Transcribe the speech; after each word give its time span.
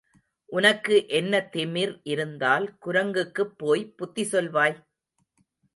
உனக்கு 0.49 0.95
என்ன 1.09 1.41
திமிர் 1.51 1.93
இருந்தால் 2.05 2.67
குரங்குக்குப் 2.79 3.55
போய் 3.57 3.85
புத்தி 3.95 4.23
சொல்வாய்? 4.31 4.77